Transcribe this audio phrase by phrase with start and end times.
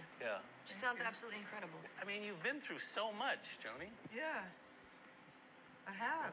[0.00, 0.42] incredible.
[0.42, 0.66] Yeah.
[0.68, 1.80] She sounds absolutely incredible.
[2.00, 3.88] I mean, you've been through so much, Joni.
[4.12, 4.44] Yeah,
[5.88, 6.32] I have.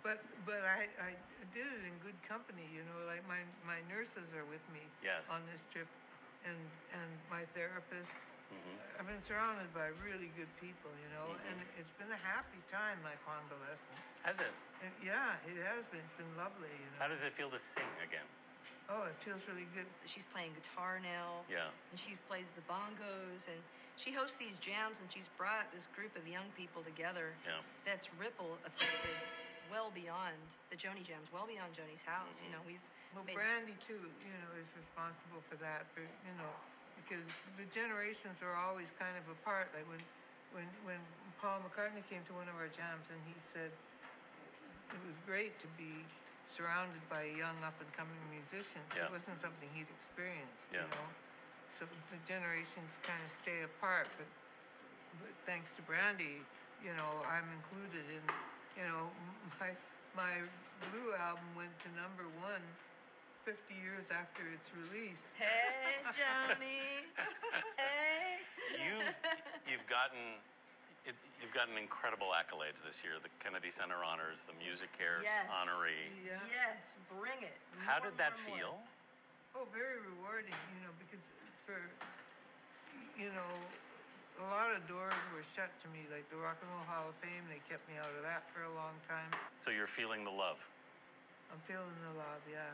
[0.00, 1.12] But but I, I
[1.52, 3.04] did it in good company, you know.
[3.04, 5.28] Like my, my nurses are with me Yes.
[5.28, 5.88] on this trip,
[6.48, 6.56] and
[6.96, 8.16] and my therapist.
[8.50, 8.98] Mm-hmm.
[8.98, 12.98] I've been surrounded by really good people, you know, and it's been a happy time,
[13.06, 14.10] my convalescence.
[14.26, 14.50] Has it?
[14.82, 16.02] And yeah, it has been.
[16.02, 16.98] It's been lovely, you know.
[16.98, 18.26] How does it feel to sing again?
[18.90, 19.86] Oh, it feels really good.
[20.02, 21.46] She's playing guitar now.
[21.46, 21.70] Yeah.
[21.90, 23.60] And she plays the bongos and
[23.94, 27.62] she hosts these jams and she's brought this group of young people together Yeah.
[27.86, 29.14] that's ripple affected
[29.70, 30.34] well beyond
[30.72, 32.42] the Joni jams, well beyond Joni's house.
[32.42, 32.58] You mm-hmm.
[32.58, 35.86] know, we've Well, made- Brandi too, you know, is responsible for that.
[35.94, 36.50] For you know,
[36.98, 39.70] because the generations are always kind of apart.
[39.70, 40.02] Like when,
[40.50, 41.00] when, when
[41.38, 43.70] Paul McCartney came to one of our jams and he said
[44.90, 46.02] it was great to be
[46.50, 48.84] surrounded by young up and coming musicians.
[48.92, 49.06] Yeah.
[49.06, 50.84] It wasn't something he'd experienced, Yeah.
[50.84, 51.08] you know.
[51.78, 54.28] So the generations kind of stay apart, but,
[55.22, 56.42] but thanks to Brandi,
[56.84, 58.24] you know, I'm included in,
[58.76, 59.08] you know,
[59.62, 59.70] my
[60.18, 60.42] my
[60.90, 62.64] Blue album went to number one
[63.44, 65.28] 50 years after its release.
[65.38, 67.04] Hey, Joni.
[67.80, 68.40] hey.
[68.80, 69.16] You've
[69.68, 70.40] you've gotten
[71.06, 73.16] it, you've gotten incredible accolades this year.
[73.22, 75.48] The Kennedy Center honors, the MusiCares Yes.
[75.48, 76.12] honoree.
[76.24, 76.40] Yeah.
[76.48, 77.56] Yes, bring it.
[77.84, 78.72] How did that more, feel?
[78.76, 79.64] more.
[79.64, 81.24] Oh, very rewarding, you know, because
[81.66, 81.78] for,
[83.18, 83.50] you know,
[84.40, 87.16] a lot of doors were shut to me, like the Rock and Roll Hall of
[87.20, 89.28] Fame, they kept me out of that for a long time.
[89.58, 90.62] So you're feeling the love.
[91.50, 92.70] I'm feeling the love, yeah.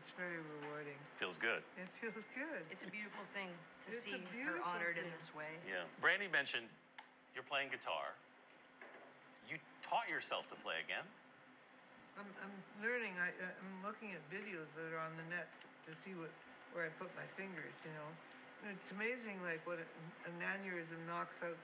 [0.00, 0.98] It's very rewarding.
[1.22, 1.62] Feels good.
[1.78, 2.66] It feels good.
[2.66, 3.46] It's a beautiful thing
[3.86, 5.54] to It's see her beautiful honored in this way.
[5.62, 5.86] Yeah.
[6.02, 6.66] Brandi mentioned
[7.38, 8.18] you're playing guitar.
[9.46, 11.06] You taught yourself to play again.
[12.18, 13.14] I'm, I'm learning.
[13.14, 15.46] I, uh, I'm looking at videos that are on the net
[15.86, 16.34] to see what
[16.74, 17.86] where I put my fingers.
[17.86, 18.10] You know,
[18.74, 21.54] it's amazing like what an aneurysm knocks out.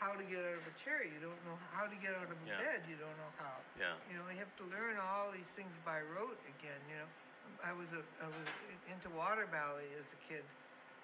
[0.00, 1.04] How to get out of a chair?
[1.04, 2.58] You don't know how to get out of a Yeah.
[2.58, 2.88] bed.
[2.88, 3.60] You don't know how.
[3.76, 3.94] Yeah.
[4.08, 6.80] You know, you have to learn all these things by rote again.
[6.88, 7.08] You know,
[7.60, 8.48] I was a I was
[8.88, 10.42] into water ballet as a kid,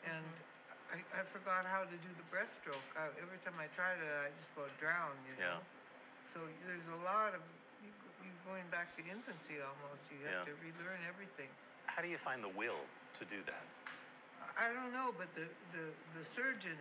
[0.09, 0.50] and mm-hmm.
[0.91, 2.83] I, I forgot how to do the breaststroke.
[2.99, 5.19] I, every time I tried it, I just about drowned.
[5.31, 5.59] You know.
[5.63, 6.33] Yeah.
[6.35, 7.43] So there's a lot of
[7.83, 7.91] you,
[8.23, 10.11] you going back to infancy almost.
[10.11, 10.51] You have Yeah.
[10.51, 11.51] to relearn everything.
[11.87, 12.83] How do you find the will
[13.19, 13.65] to do that?
[14.59, 15.85] I I don't know, but the the,
[16.19, 16.79] the surgeon,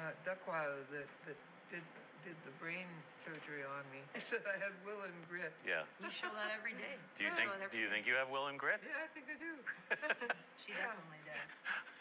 [0.00, 1.38] uh, Duckwiler, that that
[1.72, 1.84] did
[2.20, 2.84] did the brain
[3.24, 5.52] surgery on me, he said I had will and grit.
[5.64, 5.88] Yeah.
[6.00, 7.00] You show that every day.
[7.16, 7.92] Do you show think do you day.
[7.96, 8.84] think you have will and grit?
[8.84, 9.52] Yeah, I think I do.
[10.60, 11.52] She definitely does.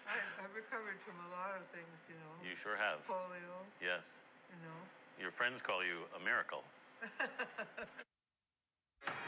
[0.10, 2.34] I, I've recovered from a lot of things, you know.
[2.50, 3.00] You sure have.
[3.08, 4.18] Polio, Yes.
[4.50, 4.76] you know.
[5.22, 6.64] Your friends call you a miracle.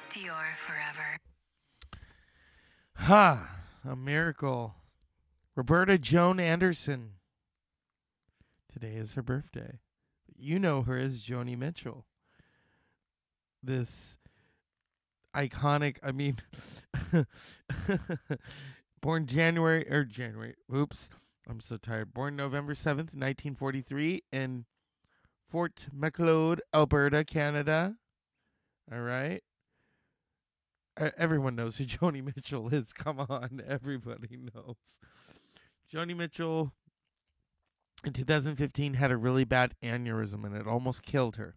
[0.09, 1.17] Dior forever.
[2.95, 3.49] Ha!
[3.87, 4.75] A miracle.
[5.55, 7.11] Roberta Joan Anderson.
[8.71, 9.79] Today is her birthday.
[10.37, 12.05] You know her as Joni Mitchell.
[13.63, 14.17] This
[15.35, 16.37] iconic, I mean,
[19.01, 21.09] born January, or January, oops,
[21.49, 22.13] I'm so tired.
[22.13, 24.65] Born November 7th, 1943, in
[25.49, 27.95] Fort Macleod, Alberta, Canada.
[28.91, 29.43] All right.
[31.17, 32.93] Everyone knows who Joni Mitchell is.
[32.93, 34.99] Come on, everybody knows.
[35.91, 36.71] Joni Mitchell
[38.05, 41.55] in 2015 had a really bad aneurysm and it almost killed her.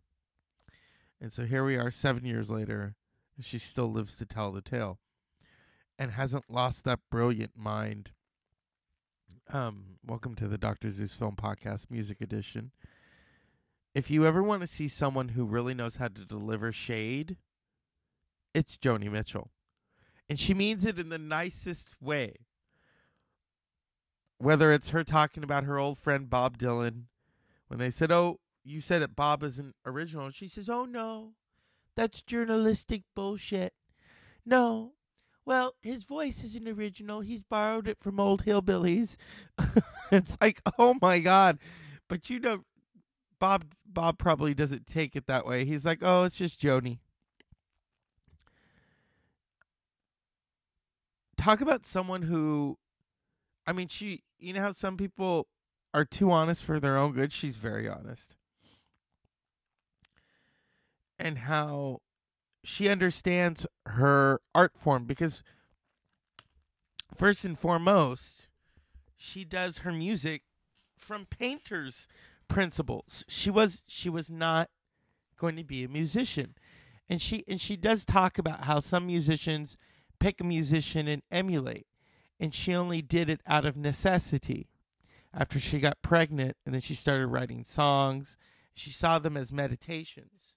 [1.21, 2.97] And so here we are 7 years later
[3.37, 4.99] and she still lives to tell the tale
[5.99, 8.13] and hasn't lost that brilliant mind.
[9.53, 10.91] Um welcome to the Dr.
[10.91, 12.73] Zeus Film Podcast Music Edition.
[13.95, 17.37] If you ever want to see someone who really knows how to deliver shade,
[18.53, 19.51] it's Joni Mitchell.
[20.29, 22.35] And she means it in the nicest way.
[24.39, 27.05] Whether it's her talking about her old friend Bob Dylan,
[27.69, 30.31] when they said, Oh, you said that Bob isn't original.
[30.31, 31.35] She says, Oh, no,
[31.95, 33.75] that's journalistic bullshit.
[34.45, 34.93] No.
[35.47, 37.21] Well, his voice isn't original.
[37.21, 39.17] He's borrowed it from old hillbillies.
[40.13, 41.59] it's like, oh my God.
[42.09, 42.65] But you know,
[43.39, 45.65] Bob Bob probably doesn't take it that way.
[45.65, 46.99] He's like, oh, it's just Joni.
[51.37, 52.79] Talk about someone who,
[53.67, 54.23] I mean, she.
[54.39, 55.47] You know how some people
[55.95, 57.33] are too honest for their own good.
[57.33, 58.37] She's very honest,
[61.19, 62.01] and how
[62.65, 65.43] she understands her art form because,
[67.17, 68.49] first and foremost,
[69.17, 70.43] she does her music
[70.99, 72.09] from painters
[72.49, 73.25] principles.
[73.29, 74.71] She was she was not
[75.37, 76.55] going to be a musician.
[77.09, 79.77] And she and she does talk about how some musicians
[80.19, 81.87] pick a musician and emulate.
[82.41, 84.69] And she only did it out of necessity.
[85.37, 88.37] after she got pregnant, and then she started writing songs.
[88.73, 90.57] She saw them as meditations.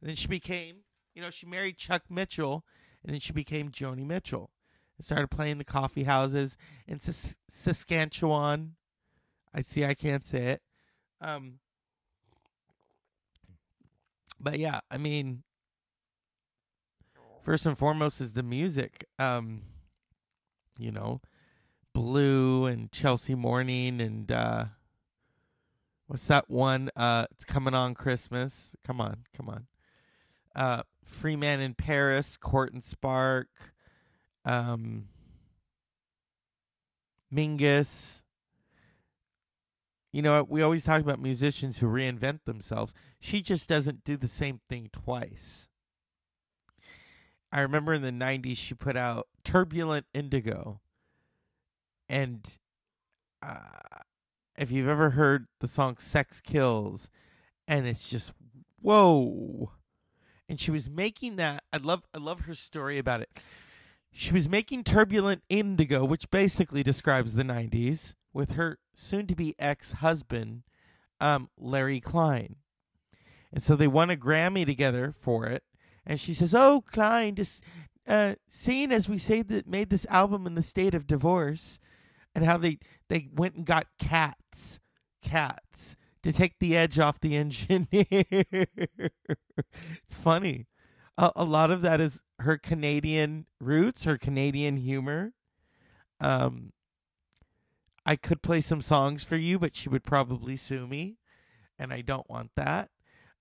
[0.00, 0.83] And then she became,
[1.14, 2.64] you know, she married Chuck Mitchell,
[3.02, 4.50] and then she became Joni Mitchell.
[4.96, 6.56] And started playing the coffee houses
[6.86, 8.74] in Sas- Saskatchewan.
[9.52, 10.62] I see, I can't say it.
[11.20, 11.60] Um,
[14.40, 15.42] but yeah, I mean,
[17.42, 19.06] first and foremost is the music.
[19.18, 19.62] Um,
[20.78, 21.20] you know,
[21.92, 24.64] Blue and Chelsea Morning and uh,
[26.06, 26.90] what's that one?
[26.96, 28.74] Uh, it's coming on Christmas.
[28.84, 29.66] Come on, come on.
[30.54, 33.48] Uh, Free Man in Paris, Court and Spark,
[34.44, 35.08] um,
[37.32, 38.22] Mingus.
[40.12, 42.94] You know, we always talk about musicians who reinvent themselves.
[43.20, 45.68] She just doesn't do the same thing twice.
[47.50, 50.80] I remember in the 90s, she put out Turbulent Indigo.
[52.08, 52.44] And
[53.42, 54.00] uh,
[54.56, 57.10] if you've ever heard the song Sex Kills,
[57.66, 58.32] and it's just,
[58.80, 59.72] whoa.
[60.48, 61.62] And she was making that.
[61.72, 63.30] I love, I love her story about it.
[64.12, 69.54] She was making Turbulent Indigo, which basically describes the 90s, with her soon to be
[69.58, 70.62] ex husband,
[71.20, 72.56] um, Larry Klein.
[73.52, 75.62] And so they won a Grammy together for it.
[76.06, 77.64] And she says, Oh, Klein, just
[78.06, 81.80] uh, seeing as we say that made this album in the state of divorce,
[82.34, 84.80] and how they, they went and got cats,
[85.22, 87.86] cats, to take the edge off the engineer.
[90.02, 90.66] it's funny.
[91.16, 95.34] A, a lot of that is her Canadian roots, her Canadian humor.
[96.20, 96.72] Um,
[98.06, 101.18] I could play some songs for you, but she would probably sue me,
[101.78, 102.90] and I don't want that.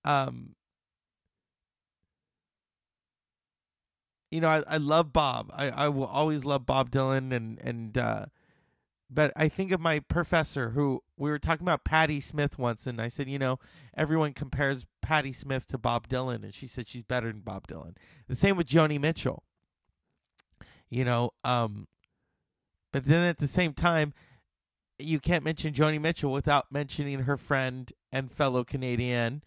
[0.05, 0.55] Um,
[4.29, 5.51] you know, I, I love Bob.
[5.53, 8.25] I, I will always love Bob Dylan, and and uh,
[9.13, 13.01] but I think of my professor who we were talking about Patti Smith once, and
[13.01, 13.59] I said, you know,
[13.95, 17.95] everyone compares Patti Smith to Bob Dylan, and she said she's better than Bob Dylan.
[18.27, 19.43] The same with Joni Mitchell.
[20.89, 21.87] You know, um,
[22.91, 24.13] but then at the same time,
[24.99, 29.43] you can't mention Joni Mitchell without mentioning her friend and fellow Canadian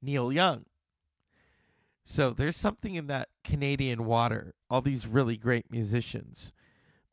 [0.00, 0.64] Neil Young.
[2.04, 6.52] So there's something in that Canadian water, all these really great musicians.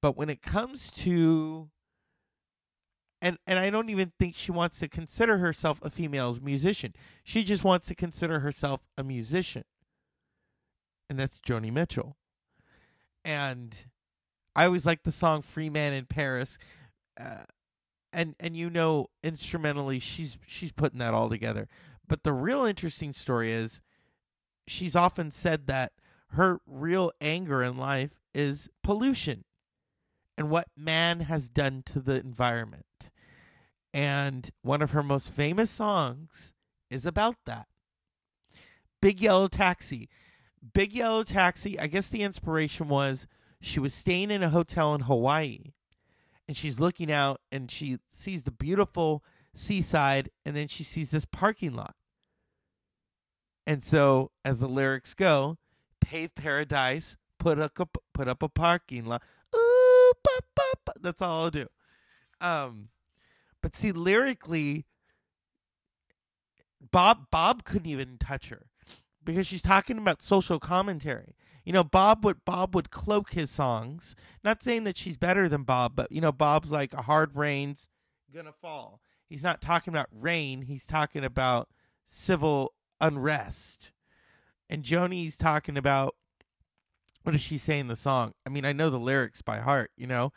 [0.02, 1.70] But when it comes to
[3.22, 6.94] and and I don't even think she wants to consider herself a female musician.
[7.24, 9.64] She just wants to consider herself a musician.
[11.10, 12.16] And that's Joni Mitchell.
[13.26, 13.86] And
[14.56, 16.58] I always like the song Free Man in Paris.
[17.20, 17.44] Uh,
[18.12, 21.68] and and you know instrumentally she's she's putting that all together.
[22.08, 23.82] But the real interesting story is
[24.68, 25.92] she's often said that
[26.34, 29.44] her real anger in life is pollution
[30.40, 33.12] and what man has done to the environment.
[33.94, 36.54] And one of her most famous songs
[36.90, 37.68] is about that.
[39.02, 40.08] Big Yellow Taxi.
[40.74, 43.28] Big Yellow Taxi, I guess the inspiration was
[43.60, 45.74] she was staying in a hotel in Hawaii
[46.48, 51.26] and she's looking out and she sees the beautiful seaside and then she sees this
[51.26, 51.96] parking lot.
[53.68, 55.58] And so, as the lyrics go,
[56.00, 57.78] pave paradise, put up
[58.14, 59.22] put up a parking lot.
[60.24, 60.94] Ba.
[61.02, 61.68] that's all I'll do.
[62.42, 62.90] Um,
[63.62, 64.86] but see, lyrically,
[66.92, 68.68] Bob Bob couldn't even touch her
[69.24, 71.36] because she's talking about social commentary.
[71.66, 74.16] You know, Bob would Bob would cloak his songs.
[74.44, 77.88] Not saying that she's better than Bob, but you know, Bob's like a hard rain's
[78.34, 79.02] gonna fall.
[79.28, 80.64] He's not talking about rain.
[80.64, 81.70] He's talking about
[82.06, 83.92] civil unrest.
[84.70, 86.16] And Joni's talking about
[87.24, 88.34] what does she say in the song?
[88.46, 90.32] I mean, I know the lyrics by heart, you know.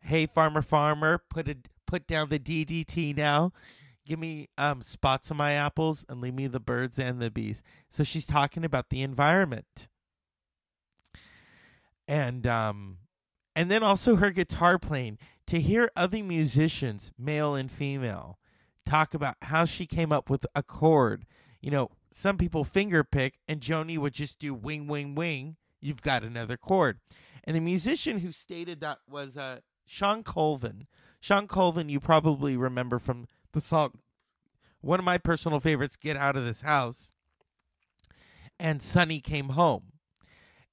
[0.00, 1.56] Hey farmer farmer, put a
[1.86, 3.52] put down the DDT now.
[4.06, 7.62] Give me um spots on my apples and leave me the birds and the bees.
[7.88, 9.88] So she's talking about the environment.
[12.06, 12.98] And um
[13.56, 15.18] and then also her guitar playing
[15.48, 18.38] to hear other musicians, male and female,
[18.86, 21.24] talk about how she came up with a chord.
[21.60, 25.56] You know, some people finger pick, and Joni would just do wing, wing, wing.
[25.80, 26.98] You've got another chord.
[27.44, 30.86] And the musician who stated that was uh, Shawn Colvin.
[31.20, 33.92] Shawn Colvin, you probably remember from the song,
[34.80, 37.12] one of my personal favorites, Get Out of This House.
[38.60, 39.92] And Sonny came home.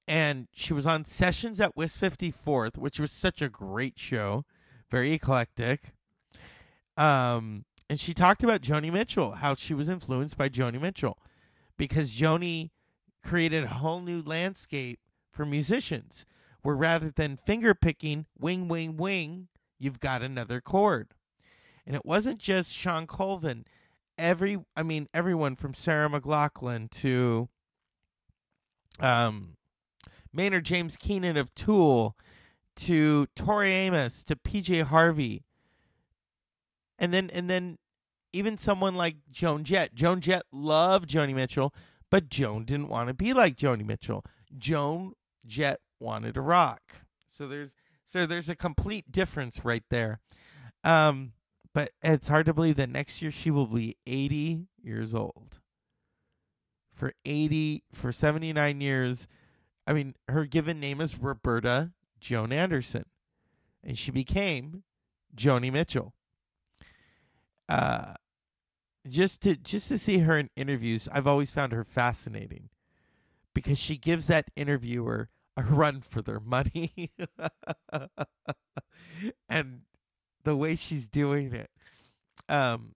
[0.08, 4.44] And she was on Sessions at West 54th, which was such a great show,
[4.90, 5.94] very eclectic.
[6.96, 11.18] Um, and she talked about Joni Mitchell, how she was influenced by Joni Mitchell
[11.76, 12.70] because Joni
[13.26, 15.00] created a whole new landscape
[15.32, 16.24] for musicians
[16.62, 21.08] where rather than finger picking, wing, wing, wing, you've got another chord.
[21.86, 23.64] And it wasn't just Shawn Colvin.
[24.18, 27.48] Every I mean everyone from Sarah McLachlan to
[28.98, 29.56] um
[30.32, 32.16] Maynard James Keenan of Tool
[32.76, 35.44] to Tori Amos to PJ Harvey.
[36.98, 37.78] And then and then
[38.32, 39.94] even someone like Joan Jett.
[39.94, 41.74] Joan Jett loved Joni Mitchell,
[42.10, 44.24] but Joan didn't want to be like Joni Mitchell.
[44.56, 46.80] Joan Jett wanted to rock.
[47.26, 47.74] So there's
[48.06, 50.20] so there's a complete difference right there.
[50.84, 51.32] Um
[51.74, 55.60] but it's hard to believe that next year she will be 80 years old.
[56.94, 59.28] For 80 for 79 years.
[59.86, 63.04] I mean, her given name is Roberta Joan Anderson.
[63.84, 64.84] And she became
[65.36, 66.14] Joni Mitchell.
[67.68, 68.14] Uh
[69.08, 72.68] just to just to see her in interviews, I've always found her fascinating
[73.54, 77.12] because she gives that interviewer a run for their money.
[79.48, 79.80] and
[80.44, 81.70] the way she's doing it.
[82.48, 82.94] Um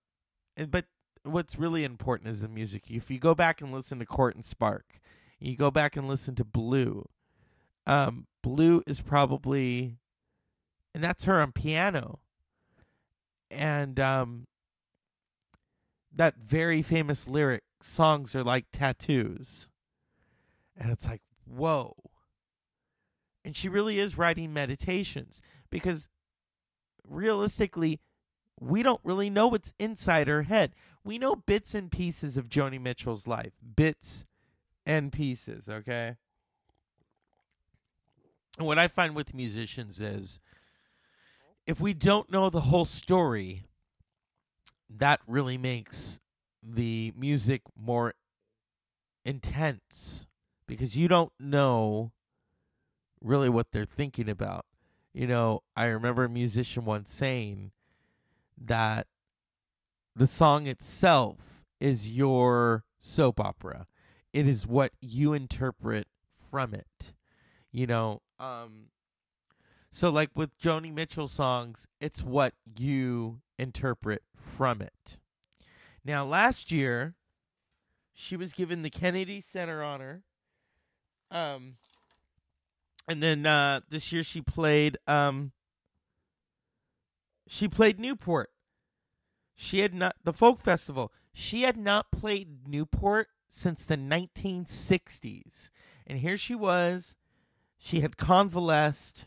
[0.56, 0.86] and but
[1.22, 2.90] what's really important is the music.
[2.90, 5.00] If you go back and listen to Court and Spark,
[5.38, 7.08] you go back and listen to Blue.
[7.86, 9.96] Um Blue is probably
[10.94, 12.20] and that's her on piano.
[13.50, 14.46] And um
[16.14, 19.68] that very famous lyric songs are like tattoos.
[20.76, 21.94] And it's like, whoa.
[23.44, 25.40] And she really is writing meditations
[25.70, 26.08] because
[27.08, 28.00] realistically,
[28.58, 30.74] we don't really know what's inside her head.
[31.02, 34.26] We know bits and pieces of Joni Mitchell's life, bits
[34.84, 36.16] and pieces, okay?
[38.58, 40.40] And what I find with musicians is
[41.66, 43.64] if we don't know the whole story,
[44.98, 46.20] that really makes
[46.62, 48.14] the music more
[49.24, 50.26] intense
[50.66, 52.12] because you don't know
[53.20, 54.66] really what they're thinking about.
[55.12, 57.72] You know, I remember a musician once saying
[58.58, 59.06] that
[60.14, 63.86] the song itself is your soap opera.
[64.32, 67.12] It is what you interpret from it.
[67.72, 68.86] You know, um
[69.90, 75.18] so like with Joni Mitchell songs, it's what you interpret from it.
[76.04, 77.14] Now last year
[78.12, 80.22] she was given the Kennedy Center honor.
[81.30, 81.76] Um
[83.06, 85.52] and then uh this year she played um
[87.46, 88.50] she played Newport.
[89.54, 91.12] She had not the folk festival.
[91.32, 95.70] She had not played Newport since the 1960s.
[96.06, 97.16] And here she was.
[97.76, 99.26] She had convalesced.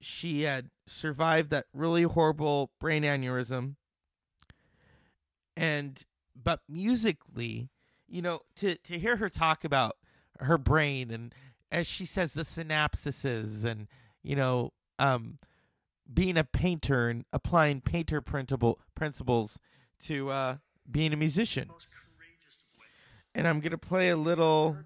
[0.00, 3.76] She had survived that really horrible brain aneurysm.
[5.56, 6.02] And
[6.42, 7.68] but musically,
[8.08, 9.96] you know, to to hear her talk about
[10.40, 11.34] her brain and
[11.70, 13.86] as she says the synapses and
[14.22, 15.38] you know um
[16.12, 19.60] being a painter and applying painter printable principles
[20.00, 20.56] to uh
[20.90, 23.26] being a musician most courageous of ways.
[23.34, 24.76] and i'm going to play a little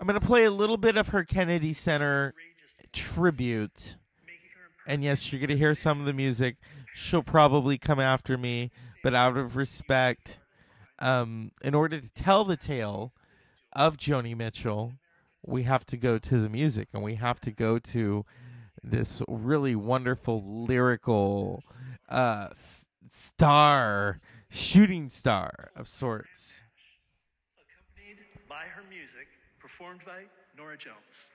[0.00, 2.34] i'm going to play a little bit of her kennedy center
[2.92, 3.96] tribute.
[4.86, 6.56] And yes you're going to hear some of the music.
[6.94, 8.70] She'll probably come after me
[9.02, 10.40] but out of respect
[10.98, 13.14] um in order to tell the tale
[13.72, 14.92] of joni mitchell
[15.46, 18.26] we have to go to the music and we have to go to
[18.82, 21.62] this really wonderful lyrical
[22.10, 22.48] uh
[23.10, 26.60] star shooting star of sorts
[27.56, 29.28] accompanied by her music,
[29.80, 31.32] performed by Norah Jones.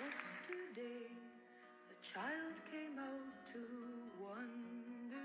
[0.00, 1.12] Yesterday,
[1.92, 3.60] a child came out to
[4.16, 5.20] wonder.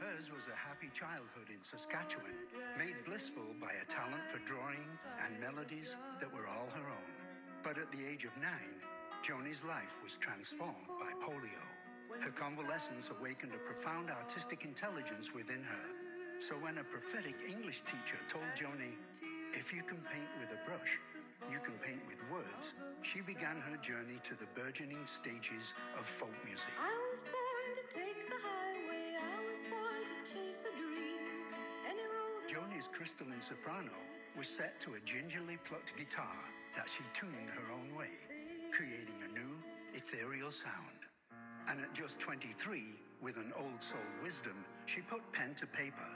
[0.00, 2.32] Hers was a happy childhood in Saskatchewan,
[2.78, 4.88] made blissful by a talent for drawing
[5.26, 7.12] and melodies that were all her own.
[7.62, 8.80] But at the age of nine,
[9.22, 11.68] Joni's life was transformed by polio.
[12.22, 16.01] Her convalescence awakened a profound artistic intelligence within her.
[16.42, 18.98] So when a prophetic English teacher told Joni,
[19.54, 20.98] if you can paint with a brush,
[21.46, 26.34] you can paint with words, she began her journey to the burgeoning stages of folk
[26.44, 26.74] music.
[26.82, 29.22] I was born to take the highway.
[29.22, 31.30] I was born to chase a dream.
[32.50, 33.94] Joni's crystalline soprano
[34.36, 36.42] was set to a gingerly plucked guitar
[36.74, 38.18] that she tuned her own way,
[38.74, 39.62] creating a new,
[39.94, 41.06] ethereal sound.
[41.70, 46.10] And at just 23, with an old soul wisdom, she put pen to paper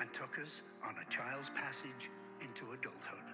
[0.00, 2.10] and took us on a child's passage
[2.40, 3.24] into adulthood.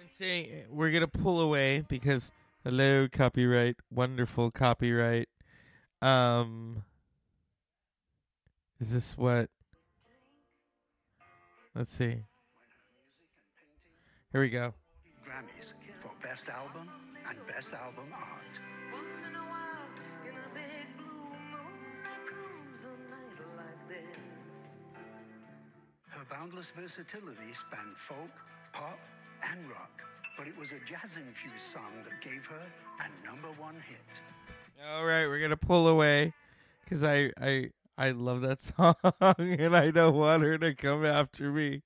[0.00, 2.32] and say we're gonna pull away because
[2.64, 5.28] hello copyright wonderful copyright
[6.00, 6.84] um
[8.80, 9.50] Is this what?
[11.74, 12.24] Let's see.
[14.32, 14.72] Here we go.
[15.22, 16.88] Grammys for Best Album
[17.28, 18.58] and Best Album Art.
[26.20, 28.28] Her boundless versatility spanned folk,
[28.74, 28.98] pop,
[29.50, 30.02] and rock,
[30.36, 32.60] but it was a jazz-infused song that gave her
[32.98, 34.20] a number one hit.
[34.86, 36.34] All right, we're gonna pull away
[36.84, 38.96] because I I I love that song
[39.38, 41.80] and I don't want her to come after me.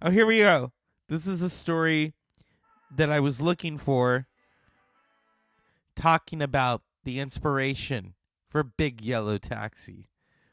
[0.00, 0.70] Oh, here we go.
[1.08, 2.14] This is a story
[2.94, 4.28] that I was looking for,
[5.96, 8.14] talking about the inspiration
[8.48, 10.10] for Big Yellow Taxi,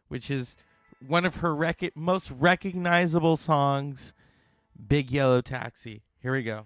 [0.08, 0.58] which is
[1.00, 4.14] one of her rec- most recognizable songs,
[4.88, 6.04] Big Yellow Taxi.
[6.22, 6.66] Here we go.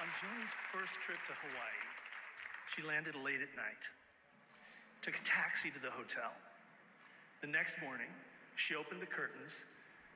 [0.00, 1.82] On Joni's first trip to Hawaii,
[2.74, 3.88] she landed late at night,
[5.02, 6.32] took a taxi to the hotel.
[7.42, 8.08] The next morning,
[8.56, 9.64] she opened the curtains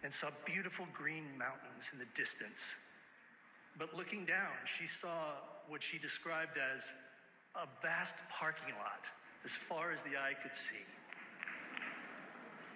[0.02, 2.76] and saw beautiful green mountains in the distance.
[3.78, 5.34] But looking down, she saw
[5.68, 6.84] what she described as
[7.56, 9.06] a vast parking lot
[9.44, 10.84] as far as the eye could see.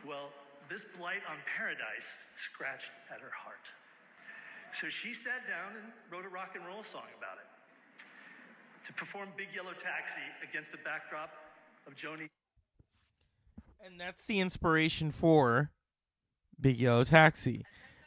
[0.06, 0.30] Well,
[0.68, 3.72] this blight on paradise scratched at her heart.
[4.72, 7.48] So she sat down and wrote a rock and roll song about it
[8.84, 11.30] to perform Big Yellow Taxi against the backdrop
[11.86, 12.28] of Joni.
[13.84, 15.70] And that's the inspiration for
[16.60, 17.64] Big Yellow Taxi.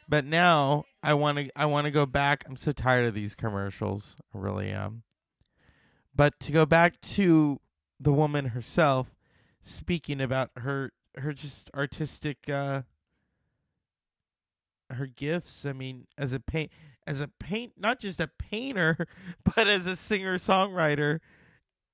[0.08, 2.44] But now I want to I want to go back.
[2.46, 4.16] I'm so tired of these commercials.
[4.34, 5.02] I really am.
[6.14, 7.60] But to go back to
[7.98, 9.14] the woman herself
[9.60, 12.82] speaking about her her just artistic uh
[14.90, 15.66] her gifts.
[15.66, 16.70] I mean, as a paint
[17.06, 19.06] as a paint not just a painter,
[19.56, 21.18] but as a singer songwriter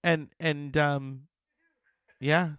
[0.05, 1.23] and and um
[2.21, 2.51] yeah.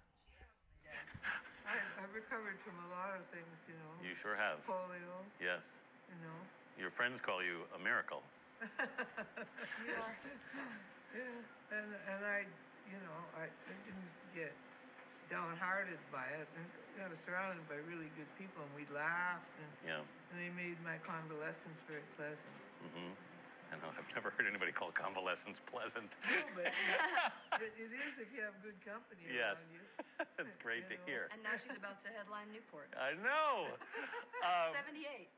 [1.68, 4.08] I, I've recovered from a lot of things, you know.
[4.08, 4.66] You sure have.
[4.66, 5.76] Polio, Yes.
[6.20, 6.40] You know.
[6.76, 8.20] Your friends call you a miracle.
[9.88, 10.04] Yeah,
[11.16, 12.44] yeah, and and I,
[12.92, 14.52] you know, I, I didn't get
[15.32, 16.46] downhearted by it.
[16.60, 16.68] And
[17.00, 20.04] I was surrounded by really good people, and we laughed, and, Yeah.
[20.04, 22.52] and they made my convalescence very pleasant.
[22.84, 23.16] Mm-hmm.
[23.72, 23.90] I know.
[23.96, 26.18] I've never heard anybody call convalescence pleasant.
[26.26, 26.70] No, but
[27.64, 29.70] it, it is if you have good company Yes.
[29.70, 29.84] around you.
[30.38, 31.06] That's great to know.
[31.08, 31.24] hear.
[31.32, 32.90] And now she's about to headline Newport.
[32.98, 33.72] I know.
[34.44, 35.30] Um, 78.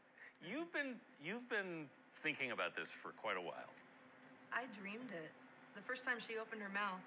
[0.46, 3.72] You've been you've been thinking about this for quite a while.
[4.54, 5.32] I dreamed it.
[5.76, 7.02] The first time she opened her mouth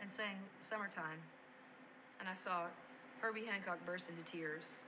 [0.00, 1.18] and sang Summertime,
[2.20, 2.66] and I saw
[3.20, 4.78] Herbie Hancock burst into tears.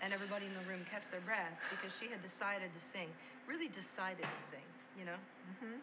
[0.00, 3.08] And everybody in the room catch their breath because she had decided to sing,
[3.48, 4.62] really decided to sing,
[4.96, 5.18] you know?
[5.50, 5.74] Mm-hmm.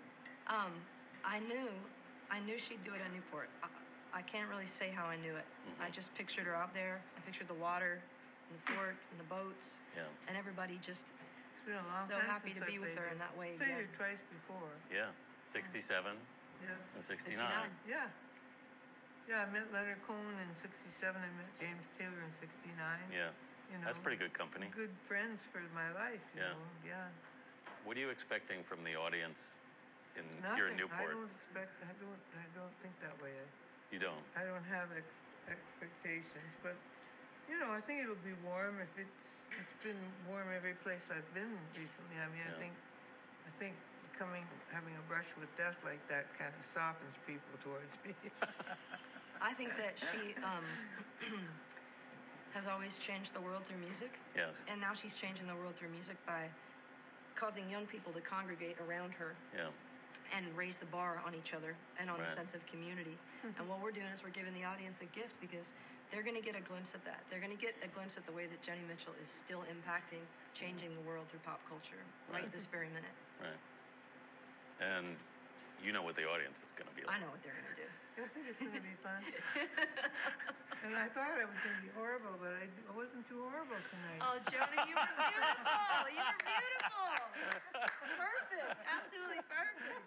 [0.48, 0.72] Um,
[1.26, 1.68] I knew,
[2.32, 3.50] I knew she'd do it at Newport.
[3.62, 3.68] I,
[4.16, 5.44] I can't really say how I knew it.
[5.82, 7.02] I just pictured her out there.
[7.18, 8.00] I pictured the water,
[8.50, 10.04] and the fort, and the boats, Yeah.
[10.28, 12.96] and everybody just It's been a long so time happy since to I be with
[12.96, 13.12] her here.
[13.12, 13.78] in that way Played again.
[13.90, 14.70] here twice before.
[14.92, 15.10] Yeah.
[15.50, 16.18] 67
[16.62, 16.70] Yeah.
[16.96, 17.38] and 69.
[17.38, 17.70] 69.
[17.88, 18.08] Yeah.
[19.28, 21.18] Yeah, I met Leonard Cohen in '67.
[21.18, 23.00] I met James Taylor in '69.
[23.12, 23.32] Yeah.
[23.72, 24.68] You know, That's pretty good company.
[24.70, 26.22] Good friends for my life.
[26.36, 26.50] You Yeah.
[26.54, 26.62] Know?
[26.86, 27.10] Yeah.
[27.84, 29.56] What are you expecting from the audience
[30.16, 30.56] in Nothing.
[30.56, 31.10] here in Newport?
[31.10, 31.72] I don't expect.
[31.82, 32.22] I don't.
[32.38, 33.34] I don't think that way.
[33.90, 34.22] You don't.
[34.38, 35.18] I don't have ex-
[35.50, 36.76] expectations, but
[37.50, 38.80] you know, I think it'll be warm.
[38.82, 42.18] If it's it's been warm every place I've been recently.
[42.20, 42.74] I mean, I think
[43.48, 43.76] I think
[44.18, 48.16] coming having a brush with death like that kind of softens people towards me.
[49.42, 50.64] I think that she um,
[52.56, 54.64] has always changed the world through music, Yes.
[54.72, 56.48] and now she's changing the world through music by
[57.36, 59.68] causing young people to congregate around her Yeah.
[60.36, 62.26] and raise the bar on each other and on Right.
[62.26, 63.18] the sense of community.
[63.60, 65.74] and what we're doing is we're giving the audience a gift because
[66.12, 67.24] they're going to get a glimpse at that.
[67.30, 70.24] They're going to get a glimpse at the way that Jenny Mitchell is still impacting,
[70.54, 72.00] changing the world through pop culture
[72.32, 72.52] right, Right.
[72.52, 73.16] this very minute.
[73.42, 73.60] Right.
[74.80, 75.16] And
[75.84, 77.16] you know what the audience is going to be like.
[77.16, 77.90] I know what they're going to do.
[78.16, 79.20] I think it's gonna be fun.
[80.88, 84.20] and I thought I was gonna be horrible, but I, I wasn't too horrible tonight.
[84.24, 86.08] Oh, Joni, you were beautiful.
[86.16, 87.12] You were beautiful.
[88.16, 88.72] Perfect.
[88.88, 90.00] Absolutely perfect.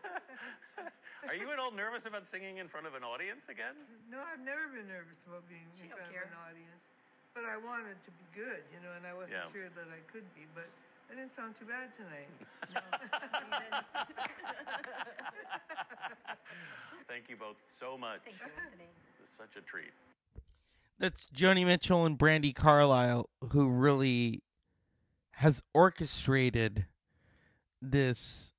[1.28, 3.76] Are you at all nervous about singing in front of an audience again?
[4.08, 6.24] No, I've never been nervous about being She in front care.
[6.24, 6.80] of an audience.
[7.36, 9.52] But I wanted to be good, you know, and I wasn't Yeah.
[9.52, 10.66] sure that I could be, but
[11.10, 12.28] I didn't sound too bad tonight.
[17.08, 18.20] Thank you both so much.
[18.24, 18.84] Thank you, Anthony.
[19.20, 19.92] It's such a treat.
[20.98, 24.42] That's Joni Mitchell and Brandi Carlile, who really
[25.32, 26.86] has orchestrated
[27.80, 28.52] this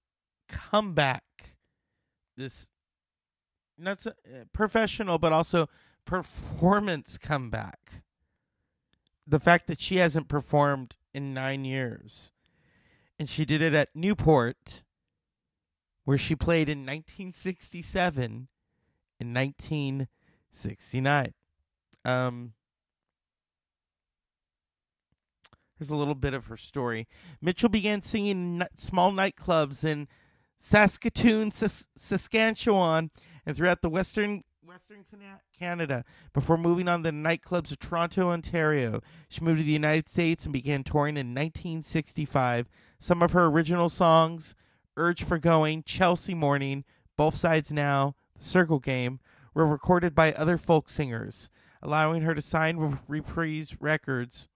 [0.48, 1.56] comeback,
[2.38, 2.66] this
[3.78, 5.68] not so, uh, professional, but also
[6.06, 8.04] performance comeback.
[9.28, 12.32] The fact that she hasn't performed in nine years,
[13.20, 14.84] and she did it at Newport,
[16.06, 18.48] where she played in 1967
[19.20, 21.34] and 1969.
[22.06, 22.54] Um,
[25.78, 27.10] here's a little bit of her story.
[27.42, 30.08] Mitchell began singing in small nightclubs in
[30.58, 33.12] Saskatoon, Sas- Saskatchewan,
[33.46, 35.04] and throughout the western Western
[35.58, 39.02] Canada before moving on to nightclubs of Toronto, Ontario.
[39.28, 42.70] She moved to the United States and began touring in 1965.
[43.00, 44.56] Some of her original songs,
[44.98, 46.84] Urge for Going, Chelsea Morning,
[47.16, 49.22] Both Sides Now, The Circle Game,
[49.54, 51.50] were recorded by other folk singers,
[51.82, 54.50] allowing her to sign with Reprise Records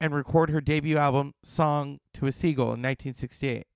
[0.00, 3.66] and record her debut album, Song to a Seagull, in 1968.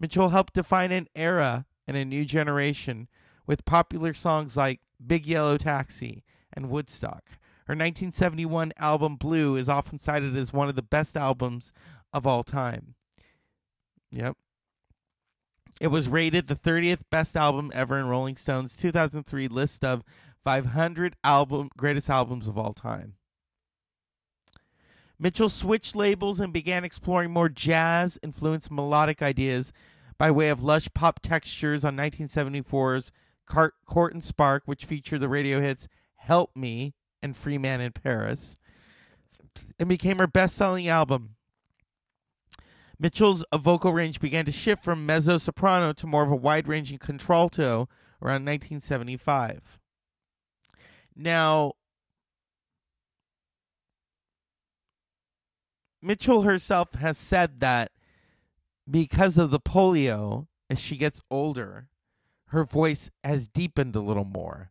[0.00, 3.08] Mitchell helped define an era and a new generation
[3.46, 7.22] with popular songs like Big Yellow Taxi and Woodstock.
[7.66, 11.72] Her 1971 album Blue is often cited as one of the best albums
[12.16, 12.94] of all time.
[14.10, 14.36] Yep.
[15.78, 20.02] It was rated the 30th best album ever in Rolling Stone's 2003 list of
[20.42, 23.16] 500 album greatest albums of all time.
[25.18, 29.74] Mitchell switched labels and began exploring more jazz influenced melodic ideas
[30.16, 33.12] by way of lush pop textures on 1974's
[33.44, 37.92] Cart, Court and Spark, which featured the radio hits Help Me and Free Man in
[37.92, 38.56] Paris.
[39.78, 41.35] and became her best selling album.
[42.98, 46.98] Mitchell's vocal range began to shift from mezzo soprano to more of a wide ranging
[46.98, 47.88] contralto
[48.22, 49.78] around 1975.
[51.14, 51.72] Now,
[56.00, 57.90] Mitchell herself has said that
[58.88, 61.88] because of the polio, as she gets older,
[62.48, 64.70] her voice has deepened a little more.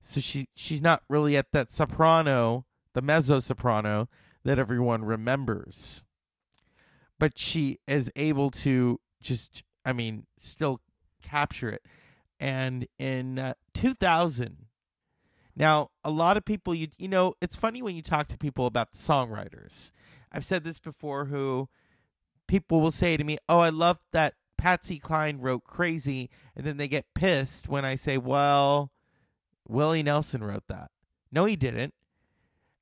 [0.00, 4.08] So she she's not really at that soprano, the mezzo soprano
[4.44, 6.04] that everyone remembers.
[7.20, 10.80] But she is able to just I mean, still
[11.22, 11.82] capture it.
[12.40, 14.66] And in uh, 2000
[15.56, 18.66] now, a lot of people you you know, it's funny when you talk to people
[18.66, 19.92] about songwriters.
[20.32, 21.68] I've said this before who
[22.48, 26.78] people will say to me, "Oh, I love that Patsy Cline wrote Crazy," and then
[26.78, 28.90] they get pissed when I say, "Well,
[29.68, 30.90] Willie Nelson wrote that."
[31.30, 31.92] No, he didn't.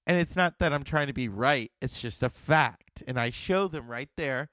[0.09, 3.05] And it's not that I'm trying to be right, it's just a fact.
[3.07, 4.49] And I show them right there,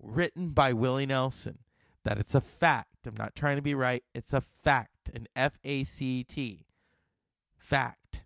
[0.00, 1.58] written by Willie Nelson,
[2.04, 2.88] that it's a fact.
[3.04, 5.10] I'm not trying to be right, it's a fact.
[5.12, 6.66] An F A C T.
[7.58, 8.22] Fact.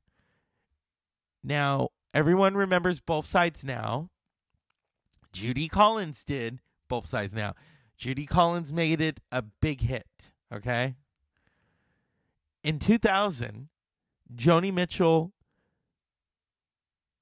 [1.42, 4.10] Now, everyone remembers both sides now.
[5.32, 7.54] Judy Collins did both sides now.
[7.96, 10.96] Judy Collins made it a big hit, okay?
[12.62, 13.68] In 2000,
[14.34, 15.32] Joni Mitchell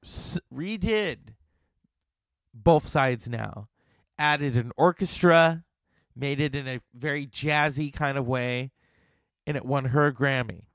[0.04, 1.18] redid
[2.52, 3.68] both sides now,
[4.18, 5.64] added an orchestra,
[6.14, 8.70] made it in a very jazzy kind of way,
[9.46, 10.64] and it won her a Grammy.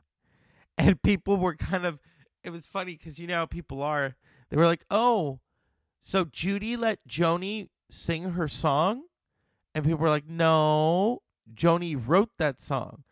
[0.77, 1.99] And people were kind of,
[2.41, 4.15] it was funny because you know how people are.
[4.49, 5.41] They were like, oh,
[5.99, 9.03] so Judy let Joni sing her song?
[9.75, 11.21] And people were like, no,
[11.53, 13.03] Joni wrote that song.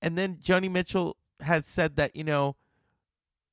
[0.00, 2.56] And then Joni Mitchell has said that, you know,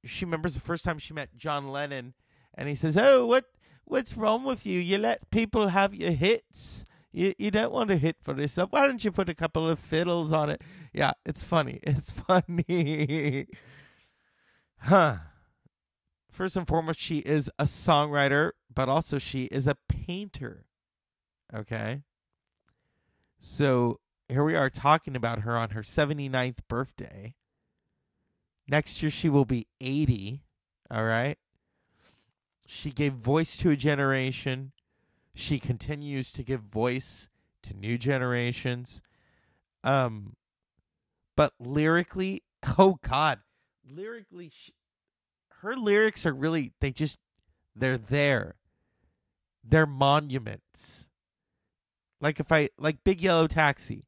[0.08, 2.13] she remembers the first time she met John Lennon
[2.54, 3.46] and he says, "Oh, what
[3.86, 4.80] what's wrong with you?
[4.80, 6.86] You let people have your hits.
[7.12, 8.72] You you don't want a hit for yourself.
[8.72, 10.62] Why don't you put a couple of fiddles on it?"
[10.93, 11.80] Yeah, it's funny.
[11.84, 13.48] It's funny.
[14.80, 15.17] huh.
[16.32, 20.65] First and foremost, she is a songwriter, but also she is a painter.
[21.54, 22.04] Okay?
[23.39, 27.34] So, here we are talking about her on her 79th birthday.
[28.67, 30.43] Next year she will be 80,
[30.91, 31.38] all right?
[32.65, 34.73] She gave voice to a generation.
[35.34, 37.30] She continues to give voice
[37.63, 39.01] to new generations.
[39.84, 40.36] Um
[41.36, 42.43] but lyrically,
[42.77, 43.39] oh god,
[43.89, 44.73] lyrically she,
[45.62, 47.19] her lyrics are really they just
[47.75, 48.56] they're there.
[49.63, 51.08] They're monuments.
[52.19, 54.06] Like if I like Big Yellow Taxi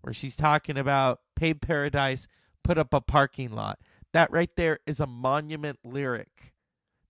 [0.00, 2.28] where she's talking about paid paradise,
[2.64, 3.78] put up a parking lot.
[4.12, 6.54] That right there is a monument lyric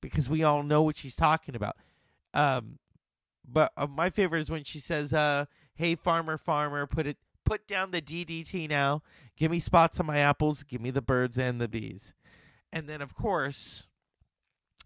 [0.03, 1.77] because we all know what she's talking about.
[2.35, 2.79] Um,
[3.47, 7.67] but uh, my favorite is when she says, uh, "Hey farmer, farmer, put it put
[7.67, 9.03] down the DDT now.
[9.37, 10.63] Give me spots on my apples.
[10.63, 12.15] Give me the birds and the bees."
[12.73, 13.87] And then of course,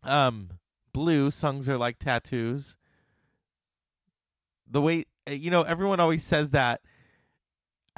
[0.03, 0.51] um,
[0.93, 2.77] blue songs are like tattoos.
[4.71, 6.81] The way uh, you know, everyone always says that.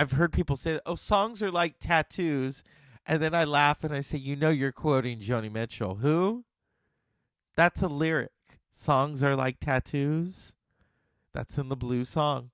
[0.01, 2.65] I've heard people say, "Oh, songs are like tattoos,"
[3.05, 5.97] and then I laugh and I say, "You know, you're quoting Joni Mitchell.
[5.97, 6.47] Who?
[7.55, 8.33] That's a lyric.
[8.71, 10.55] Songs are like tattoos.
[11.35, 12.51] That's in the blue song.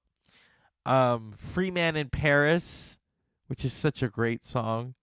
[0.85, 2.99] Um, Free Man in Paris,
[3.47, 4.97] which is such a great song.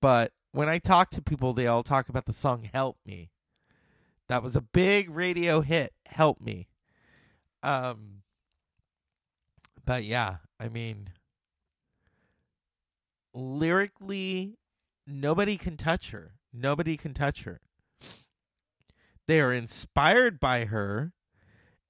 [0.00, 3.28] But when I talk to people, they all talk about the song "Help Me."
[4.28, 5.92] That was a big radio hit.
[6.06, 6.68] Help me.
[7.62, 8.22] Um,
[9.86, 11.10] but yeah, I mean,
[13.32, 14.58] lyrically,
[15.06, 16.32] nobody can touch her.
[16.52, 17.60] Nobody can touch her.
[19.26, 21.12] They are inspired by her,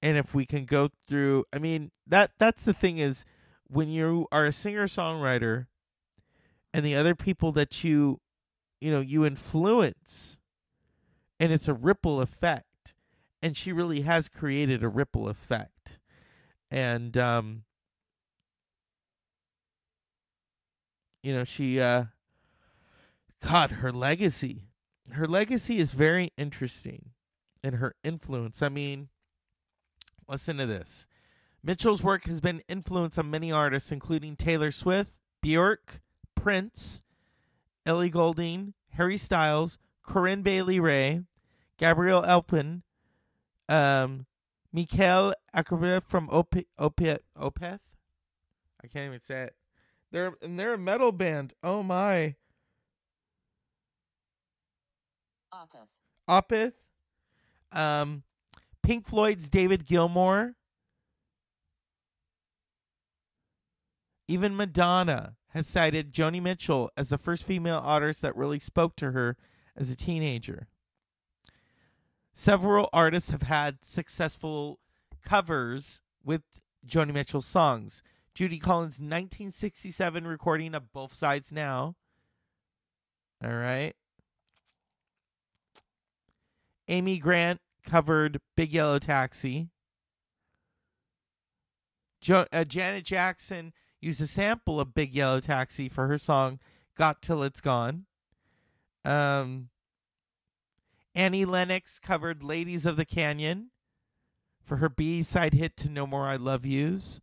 [0.01, 3.25] and if we can go through, I mean that that's the thing is
[3.67, 5.67] when you are a singer songwriter,
[6.73, 8.19] and the other people that you,
[8.79, 10.39] you know, you influence,
[11.39, 12.93] and it's a ripple effect,
[13.41, 15.99] and she really has created a ripple effect,
[16.71, 17.63] and um,
[21.27, 22.05] you know she uh
[23.45, 24.63] god her legacy
[25.11, 27.09] her legacy is very interesting
[27.61, 29.09] and her influence i mean
[30.29, 31.05] listen to this
[31.61, 35.11] mitchell's work has been influenced on many artists including taylor swift
[35.41, 35.99] bjork
[36.33, 37.03] prince
[37.85, 41.21] ellie goulding harry styles corinne bailey rae
[41.77, 42.83] gabrielle aplin
[43.67, 44.25] um
[44.73, 47.79] Mikael Ackerberg from Opeth, Opeth.
[48.83, 49.56] I can't even say it.
[50.11, 51.53] They're and they're a metal band.
[51.63, 52.35] Oh my.
[55.53, 55.87] Opeth.
[56.29, 56.73] Opeth.
[57.71, 58.23] Um,
[58.83, 60.53] Pink Floyd's David Gilmour.
[64.27, 69.11] Even Madonna has cited Joni Mitchell as the first female artist that really spoke to
[69.11, 69.37] her
[69.75, 70.67] as a teenager.
[72.33, 74.79] Several artists have had successful
[75.23, 76.43] covers with
[76.85, 78.03] Joni Mitchell's songs.
[78.37, 81.95] Judy Collins' 1967 recording of Both Sides Now.
[83.43, 83.95] All right.
[86.87, 89.69] Amy Grant covered Big Yellow Taxi.
[92.21, 96.59] Jo- uh, Janet Jackson used a sample of Big Yellow Taxi for her song
[96.95, 98.05] Got Till It's Gone.
[99.03, 99.69] Um,
[101.15, 103.71] Annie Lennox covered Ladies of the Canyon
[104.63, 107.19] for her B side hit to No More I Love Yous.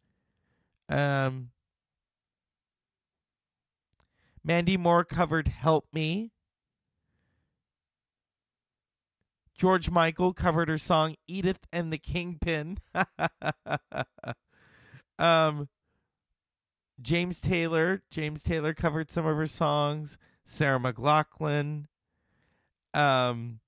[0.88, 1.50] Um,
[4.42, 6.30] Mandy Moore covered Help Me.
[9.56, 12.78] George Michael covered her song Edith and the Kingpin.
[15.18, 15.68] um,
[17.00, 20.18] James Taylor, James Taylor covered some of her songs.
[20.44, 21.86] Sarah McLachlan.
[22.92, 23.60] Um,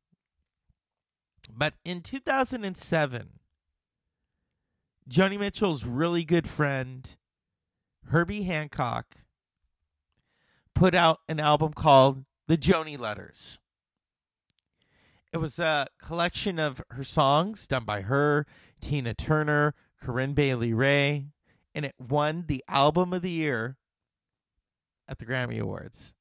[1.51, 3.31] but in 2007,
[5.09, 7.17] Joni Mitchell's really good friend,
[8.09, 9.19] Herbie Hancock,
[10.75, 13.61] put out an album called The Joni Letters.
[15.33, 18.47] It was a collection of her songs done by her,
[18.81, 21.27] Tina Turner, Corinne Bailey Rae,
[21.73, 23.77] and it won the Album of the Year
[25.07, 26.15] at the Grammy Awards.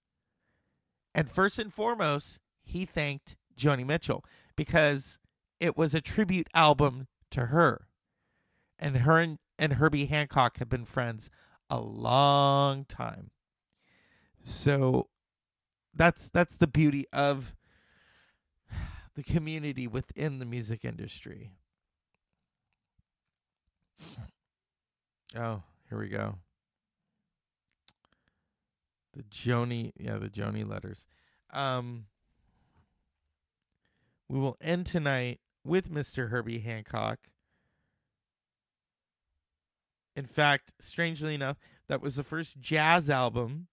[1.16, 4.24] And first and foremost, he thanked Joni Mitchell
[4.56, 5.18] because
[5.60, 7.88] it was a tribute album to her.
[8.78, 11.30] And her and, and Herbie Hancock have been friends
[11.70, 13.32] a long time.
[14.42, 15.08] So
[15.94, 17.56] that's that's the beauty of
[19.16, 21.52] the community within the music industry.
[25.38, 26.36] Oh, here we go.
[29.14, 31.06] The Joni, yeah, the Joni letters.
[31.52, 32.06] Um
[34.28, 36.30] we will end tonight with Mr.
[36.30, 37.20] Herbie Hancock.
[40.16, 43.68] In fact, strangely enough, that was the first jazz album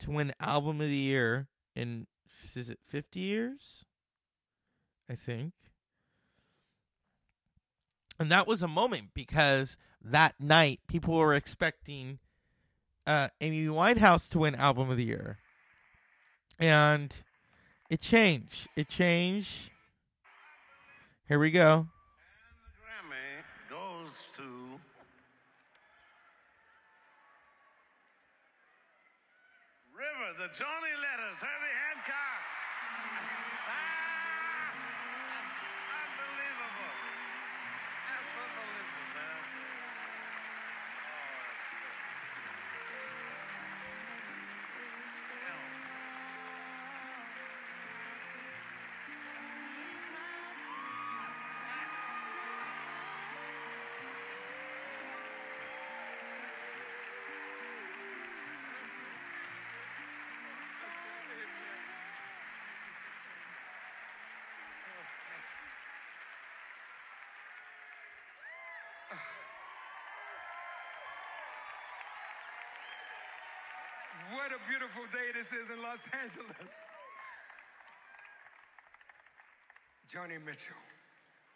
[0.00, 2.06] to win Album of the Year in
[2.54, 3.84] is it 50 years?
[5.08, 5.52] I think.
[8.18, 12.18] And that was a moment because that night people were expecting
[13.06, 15.38] uh, Amy Winehouse to win Album of the Year.
[16.58, 17.14] And
[17.90, 18.68] it changed.
[18.76, 19.70] It changed.
[21.26, 21.88] Here we go.
[22.80, 24.42] Grammy goes to
[30.44, 32.33] the Joni Letters, Herbie Hancock.
[74.32, 76.78] What a beautiful day this is in Los Angeles.
[80.06, 80.76] Joni Mitchell,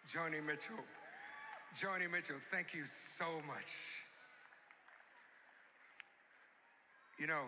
[0.08, 0.82] Joni Mitchell,
[1.76, 3.78] Joni Mitchell, thank you so much.
[7.18, 7.44] You know,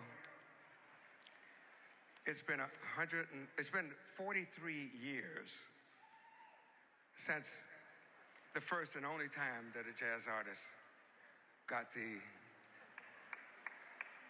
[2.25, 5.51] it's been a hundred and it's been 43 years
[7.17, 7.63] since
[8.53, 10.63] the first and only time that a jazz artist
[11.67, 12.19] got the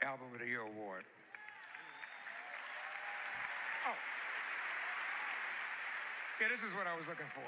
[0.02, 1.06] Album of the Year award.
[3.86, 3.98] Oh.
[6.42, 7.46] Yeah, this is what I was looking for.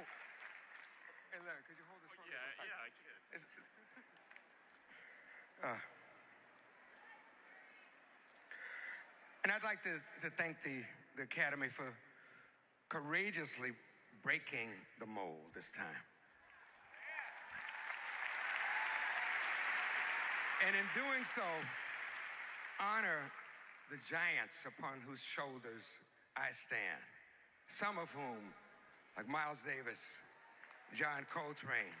[0.00, 0.06] Oh.
[1.28, 2.32] Hey, Larry, could you hold this for me?
[2.32, 2.72] Yeah, for a second?
[2.72, 3.16] yeah, I can.
[3.36, 3.44] It's-
[5.64, 5.72] uh,
[9.44, 10.82] and I'd like to, to thank the,
[11.16, 11.92] the Academy for
[12.88, 13.70] courageously
[14.22, 16.04] breaking the mold this time.
[20.64, 21.44] And in doing so,
[22.80, 23.28] honor
[23.90, 25.84] the giants upon whose shoulders
[26.36, 27.02] I stand.
[27.68, 28.54] Some of whom,
[29.16, 30.18] like Miles Davis,
[30.94, 31.92] John Coltrane,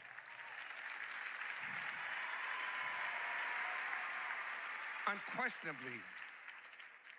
[5.06, 6.00] unquestionably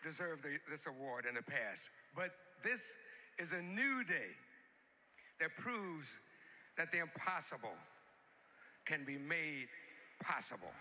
[0.04, 1.90] deserved the, this award in the past.
[2.16, 2.32] But
[2.64, 2.96] this
[3.40, 4.34] is a new day
[5.40, 6.18] that proves
[6.78, 7.78] that the impossible
[8.86, 9.68] can be made
[10.24, 10.72] possible.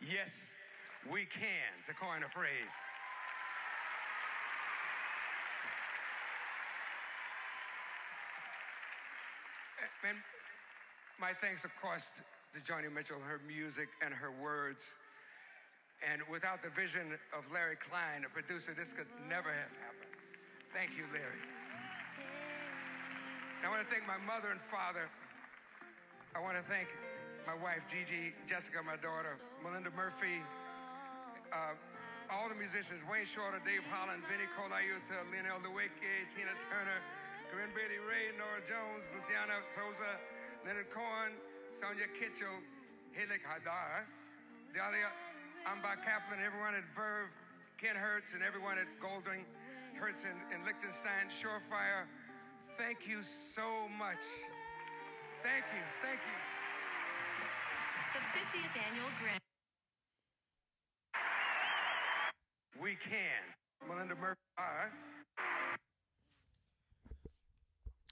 [0.00, 0.46] Yes,
[1.10, 2.76] we can, to coin a phrase.
[10.06, 10.16] And
[11.20, 12.10] my thanks, of course,
[12.54, 14.94] to Joni Mitchell, her music and her words.
[16.06, 20.14] And without the vision of Larry Klein, a producer, this could never have happened.
[20.72, 21.42] Thank you, Larry.
[23.66, 25.10] I want to thank my mother and father.
[26.36, 26.86] I want to thank
[27.48, 30.44] my wife, Gigi, Jessica, my daughter, Melinda Murphy,
[31.48, 31.72] uh,
[32.28, 37.00] all the musicians, Wayne Shorter, Dave Holland, Vinnie Colaiuta, Lionel Loueke, Tina Turner,
[37.48, 40.20] Corinne Bailey Rae, Norah Jones, Luciana Souza,
[40.68, 41.32] Leonard Cohen,
[41.72, 42.60] Sonia Kitchell,
[43.16, 44.04] Hilik Hadar,
[44.76, 45.08] Dalia
[45.64, 47.32] Amba Kaplan, everyone at Verve,
[47.80, 49.48] Ken Hertz, and everyone at Goldring,
[49.96, 52.04] Hertz in, in Lichtenstein, Surefire.
[52.76, 54.20] Thank you so much.
[55.40, 56.47] Thank you, thank you.
[58.18, 59.38] The 50th annual Grammy.
[62.82, 63.88] We can.
[63.88, 64.40] Melinda Murphy.
[64.58, 64.90] All right.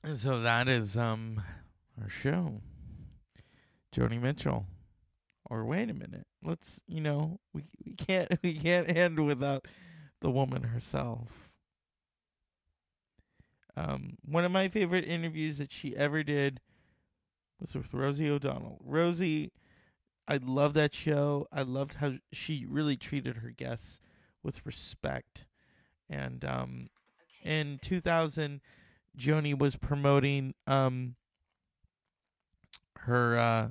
[0.05, 1.43] And so that is um
[2.01, 2.61] our show.
[3.95, 4.67] Joni Mitchell.
[5.51, 6.27] Or wait a minute.
[6.41, 9.67] Let's you know, we we can't we can't end without
[10.21, 11.51] the woman herself.
[13.77, 16.61] Um one of my favorite interviews that she ever did
[17.61, 18.79] was with Rosie O'Donnell.
[18.85, 19.51] Rosie
[20.29, 21.47] I love that show.
[21.53, 24.01] I loved how she really treated her guests
[24.43, 25.47] with respect.
[26.09, 26.89] And um
[27.43, 28.61] in 2000
[29.17, 31.15] Joni was promoting um
[33.01, 33.69] her uh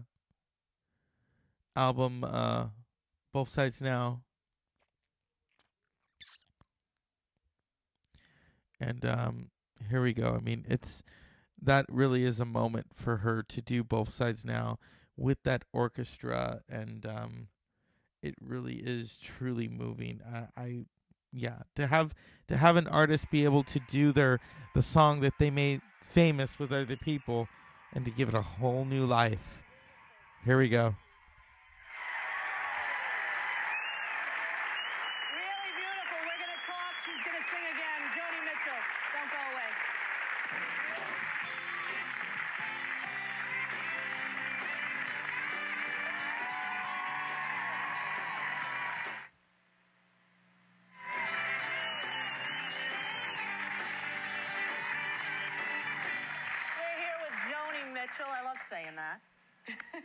[1.75, 2.67] album uh
[3.33, 4.21] Both Sides Now.
[8.79, 9.49] And um
[9.89, 10.35] here we go.
[10.35, 11.03] I mean, it's
[11.61, 14.79] that really is a moment for her to do Both Sides Now
[15.17, 17.47] with that orchestra and um
[18.25, 20.19] it really is truly moving.
[20.25, 20.85] I, I
[21.31, 22.15] yeah, to have
[22.47, 24.39] to have an artist be able to do their
[24.73, 27.47] the song that they made famous with other people
[27.93, 29.63] and to give it a whole new life.
[30.43, 30.95] Here we go.
[58.69, 59.21] Saying that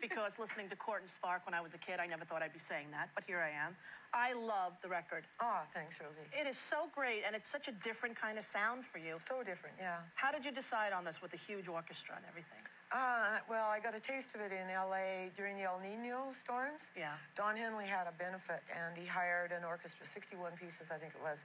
[0.00, 2.56] because listening to Court and Spark when I was a kid, I never thought I'd
[2.56, 3.76] be saying that, but here I am.
[4.10, 5.22] I love the record.
[5.38, 6.26] Oh, thanks, Rosie.
[6.34, 9.22] It is so great, and it's such a different kind of sound for you.
[9.30, 10.02] So different, yeah.
[10.18, 12.58] How did you decide on this with the huge orchestra and everything?
[12.90, 15.30] Uh, well, I got a taste of it in L.A.
[15.38, 16.82] during the El Nino storms.
[16.98, 17.14] Yeah.
[17.38, 21.22] Don Henley had a benefit, and he hired an orchestra, 61 pieces, I think it
[21.22, 21.38] was,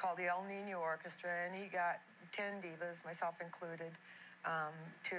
[0.00, 2.00] called the El Nino Orchestra, and he got
[2.32, 3.92] 10 divas, myself included,
[4.44, 4.74] um,
[5.08, 5.16] to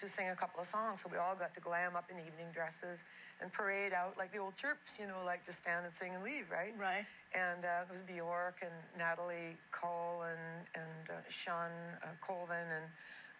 [0.00, 1.00] to sing a couple of songs.
[1.02, 3.00] So we all got to glam up in evening dresses
[3.40, 6.22] and parade out like the old chirps, you know, like just stand and sing and
[6.22, 6.76] leave, right?
[6.76, 7.08] Right.
[7.32, 11.72] And uh, it was Bjork and Natalie Cole and and uh, Shawn
[12.04, 12.86] uh, Colvin and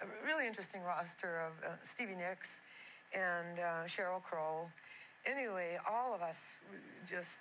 [0.01, 2.49] a really interesting roster of uh, Stevie Nicks
[3.13, 4.69] and uh, Sheryl Crow.
[5.29, 6.41] Anyway, all of us
[7.05, 7.37] just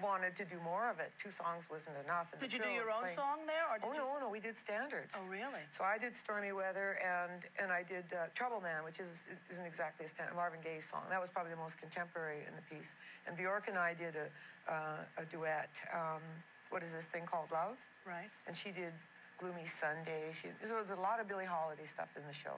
[0.00, 1.12] wanted to do more of it.
[1.22, 2.32] Two songs wasn't enough.
[2.40, 4.00] Did you do your own playing- song there, or did oh you?
[4.00, 5.12] no, no, we did standards.
[5.14, 5.60] Oh, really?
[5.76, 9.12] So I did Stormy Weather and and I did uh, Trouble Man, which is
[9.52, 11.04] isn't exactly a standard Marvin Gaye song.
[11.12, 12.88] That was probably the most contemporary in the piece.
[13.28, 14.26] And Bjork and I did a
[14.72, 15.70] uh, a duet.
[15.92, 16.22] Um,
[16.70, 17.76] what is this thing called Love?
[18.04, 18.28] Right.
[18.48, 18.92] And she did
[19.40, 20.32] Gloomy Sunday.
[20.40, 22.56] She there was a lot of Billie Holiday stuff in the show.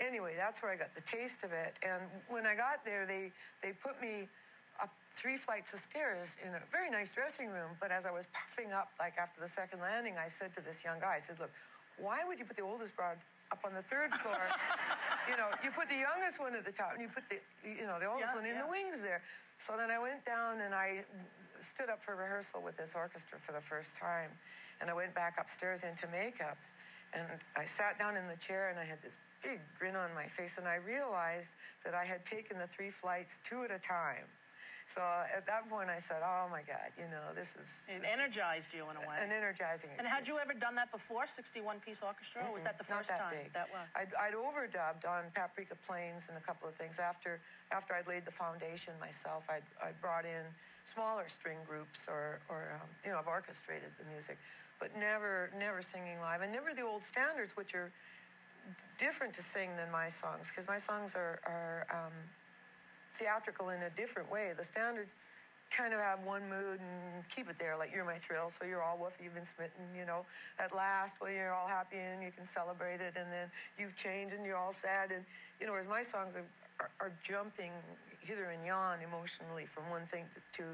[0.00, 1.76] Anyway, that's where I got the taste of it.
[1.80, 4.28] And when I got there, they they put me
[5.16, 7.74] three flights of stairs in a very nice dressing room.
[7.80, 10.76] But as I was puffing up, like after the second landing, I said to this
[10.84, 11.50] young guy, I said, "Look,
[11.96, 13.16] why would you put the oldest broad
[13.50, 14.40] up on the third floor?
[15.30, 17.88] you know, you put the youngest one at the top, and you put the you
[17.88, 19.24] know the oldest Yeah, one in the wings there."
[19.64, 21.00] So then I went down and I
[21.74, 24.30] stood up for rehearsal with this orchestra for the first time,
[24.80, 26.60] and I went back upstairs into makeup,
[27.16, 27.24] and
[27.56, 30.52] I sat down in the chair and I had this big grin on my face,
[30.60, 31.48] and I realized
[31.84, 34.28] that I had taken the three flights two at a time.
[34.96, 38.72] So at that point, I said, "Oh my God, you know, this is It energized
[38.72, 39.20] you in a way.
[39.20, 40.00] an energizing." Experience.
[40.00, 43.04] And had you ever done that before, 61 piece orchestra, or was that the Mm-mm,
[43.04, 43.36] first not that time?
[43.36, 43.52] Big.
[43.52, 43.84] That was.
[43.92, 46.96] I'd, I'd overdubbed on Paprika Plains and a couple of things.
[46.96, 47.36] After
[47.76, 50.48] after I'd laid the foundation myself, I'd, I'd brought in
[50.96, 54.40] smaller string groups or, or um, you know, I've orchestrated the music,
[54.80, 57.92] but never never singing live, and never the old standards, which are
[58.96, 62.16] different to sing than my songs, because my songs are are um,
[63.18, 64.52] theatrical in a different way.
[64.56, 65.10] The standards
[65.74, 68.82] kind of have one mood and keep it there, like you're my thrill, so you're
[68.82, 70.22] all woofy, you've been smitten, you know.
[70.62, 74.34] At last, well, you're all happy and you can celebrate it, and then you've changed
[74.34, 75.24] and you're all sad, and
[75.58, 76.46] you know, whereas my songs are,
[76.78, 77.72] are, are jumping
[78.20, 80.64] hither and yon emotionally from one thing to, to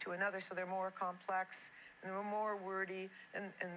[0.00, 1.52] to another, so they're more complex
[2.02, 3.70] and they're more wordy, and and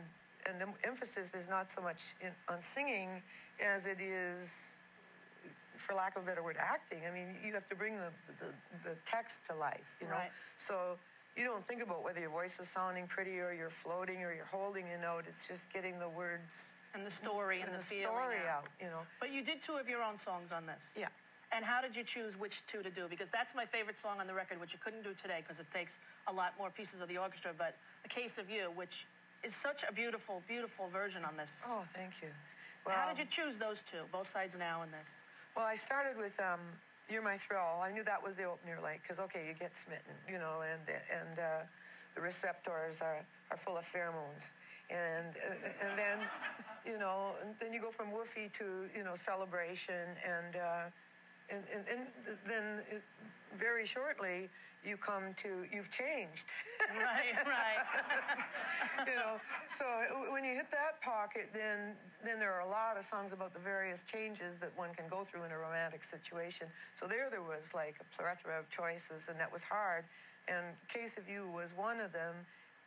[0.46, 3.22] and the emphasis is not so much in, on singing
[3.64, 4.48] as it is
[5.86, 7.04] for lack of a better word, acting.
[7.08, 8.50] I mean, you have to bring the, the,
[8.84, 10.20] the text to life, you know?
[10.20, 10.34] Right.
[10.68, 10.98] So
[11.36, 14.50] you don't think about whether your voice is sounding pretty or you're floating or you're
[14.50, 15.26] holding a note.
[15.28, 16.48] It's just getting the words
[16.94, 18.70] and the story and, and the, the feeling story out.
[18.70, 19.02] out, you know?
[19.18, 20.82] But you did two of your own songs on this.
[20.94, 21.10] Yeah.
[21.54, 23.06] And how did you choose which two to do?
[23.06, 25.70] Because that's my favorite song on the record, which you couldn't do today because it
[25.70, 25.94] takes
[26.26, 27.54] a lot more pieces of the orchestra.
[27.54, 29.06] But A Case of You, which
[29.46, 31.50] is such a beautiful, beautiful version on this.
[31.68, 32.30] Oh, thank you.
[32.90, 35.06] how did you choose those two, both sides now and this?
[35.56, 36.60] Well, I started with um,
[37.10, 40.18] "You're My Thrill." I knew that was the opener, like, because okay, you get smitten,
[40.26, 41.62] you know, and and uh,
[42.16, 44.42] the receptors are are full of pheromones,
[44.90, 46.18] and uh, and then,
[46.86, 50.86] you know, and then you go from woofy to you know celebration, and uh,
[51.54, 52.02] and, and and
[52.50, 53.04] then it,
[53.54, 54.50] very shortly
[54.84, 56.48] you come to you've changed.
[56.84, 57.80] Right, right.
[59.08, 59.40] you know,
[59.80, 59.88] so
[60.36, 61.96] when you hit that pocket, then
[62.28, 65.24] then there are a lot of songs about the various changes that one can go
[65.24, 66.68] through in a romantic situation.
[67.00, 70.04] So there, there was like a plethora of choices, and that was hard.
[70.52, 72.36] And Case of You was one of them,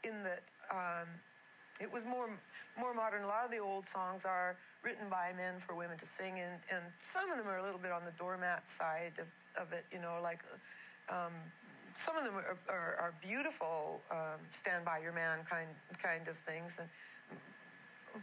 [0.04, 1.08] in that um,
[1.80, 2.28] it was more
[2.76, 3.24] more modern.
[3.24, 6.60] A lot of the old songs are written by men for women to sing, and,
[6.68, 6.84] and
[7.16, 9.88] some of them are a little bit on the doormat side of, of it.
[9.88, 10.44] You know, like.
[11.08, 11.32] Um,
[12.04, 15.68] some of them are, are, are beautiful, um, stand by your man kind
[16.02, 16.72] kind of things.
[16.76, 16.88] And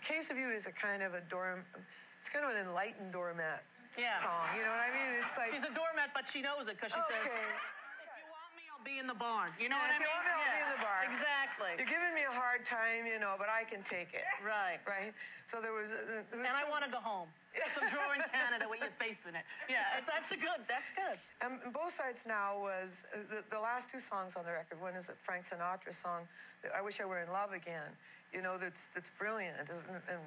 [0.02, 3.62] Case of You is a kind of a dorm, it's kind of an enlightened doormat
[3.98, 4.22] Yeah.
[4.26, 4.50] song.
[4.58, 5.12] You know what I mean?
[5.22, 7.30] It's like She's a doormat, but she knows it because she says, Okay.
[7.30, 10.10] "If you want me, I'll be in the barn." You know Yeah, what I mean?
[10.10, 11.04] want me, I'll be Yeah, in the barn.
[11.14, 11.72] Exactly.
[11.78, 14.26] You're giving me a hard time, you know, but I can take it.
[14.42, 14.82] Right.
[14.90, 15.14] Right.
[15.54, 15.90] So there was.
[15.94, 17.30] Uh, there was And I want to go home.
[17.78, 19.46] Some drawer in Canada with your face in it.
[19.70, 20.66] Yeah, that's a good.
[20.66, 21.18] That's good.
[21.46, 24.82] Um, and both sides now was uh, the, the last two songs on the record.
[24.82, 26.26] One is a Frank Sinatra song,
[26.74, 27.94] "I Wish I Were in Love Again."
[28.34, 29.70] You know, that's that's brilliant and,
[30.10, 30.22] and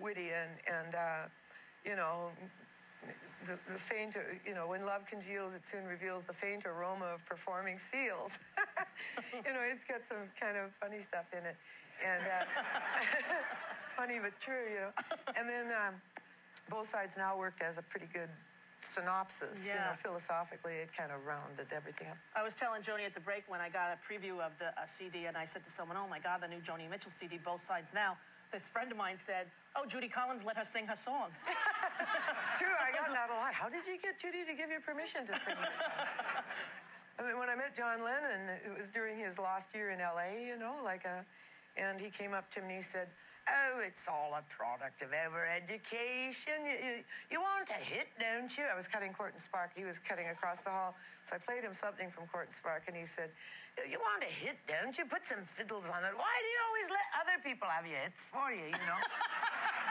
[0.00, 1.24] witty and and uh,
[1.84, 2.32] you know.
[3.48, 4.12] The, the faint,
[4.44, 8.28] you know, when love congeals, it soon reveals the faint aroma of performing seals.
[9.32, 11.56] you know, it's got some kind of funny stuff in it,
[12.04, 12.44] and uh,
[13.96, 14.92] funny but true, you know.
[15.32, 15.96] And then um,
[16.70, 18.30] both sides now worked as a pretty good
[18.94, 19.58] synopsis.
[19.60, 20.02] You know, Yeah.
[20.02, 22.16] philosophically, it kind of rounded everything up.
[22.34, 24.86] I was telling Joni at the break when I got a preview of the uh,
[24.96, 27.60] CD, and I said to someone, "Oh my God, the new Joni Mitchell CD, both
[27.66, 28.16] sides now."
[28.52, 31.30] This friend of mine said, "Oh, Judy Collins let her sing her song."
[32.58, 33.52] True, I got that a lot.
[33.54, 35.54] How did you get Judy to give you permission to sing?
[37.18, 40.40] I mean, when I met John Lennon, it was during his last year in L.A.,
[40.46, 41.20] you know, like a,
[41.76, 43.08] and he came up to me and he said,
[43.48, 46.68] Oh, it's all a product of our education.
[46.68, 46.92] You, you,
[47.32, 48.68] you want a hit, don't you?
[48.68, 49.72] I was cutting Court and Spark.
[49.72, 50.94] He was cutting across the hall.
[51.28, 53.30] So I played him something from Court and Spark, and he said,
[53.88, 55.06] You want a hit, don't you?
[55.08, 56.12] Put some fiddles on it.
[56.12, 59.00] Why do you always let other people have your hits for you, you know?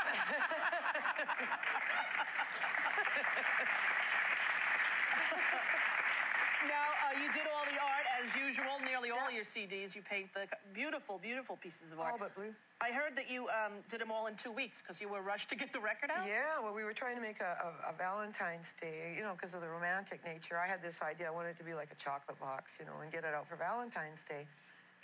[6.69, 10.27] now uh, you did all the art, as usual, nearly all your CDs, you paint
[10.35, 10.43] the
[10.75, 12.19] beautiful, beautiful pieces of art.
[12.19, 12.51] All but blue.
[12.83, 15.47] I heard that you um, did them all in two weeks because you were rushed
[15.49, 16.27] to get the record out.
[16.27, 19.55] Yeah, well, we were trying to make a, a, a Valentine's Day, you know, because
[19.55, 20.59] of the romantic nature.
[20.59, 21.31] I had this idea.
[21.31, 23.47] I wanted it to be like a chocolate box, you know, and get it out
[23.47, 24.43] for Valentine's Day.